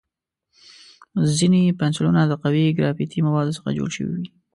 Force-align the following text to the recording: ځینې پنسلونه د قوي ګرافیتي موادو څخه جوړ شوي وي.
ځینې 1.37 1.61
پنسلونه 1.79 2.21
د 2.25 2.33
قوي 2.43 2.65
ګرافیتي 2.77 3.19
موادو 3.27 3.55
څخه 3.57 3.69
جوړ 3.77 3.89
شوي 3.97 4.13
وي. 4.19 4.27